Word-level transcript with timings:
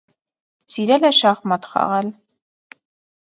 Սիրել 0.75 1.03
է 1.09 1.11
շախմատ 1.17 1.67
խաղալ։ 1.73 2.09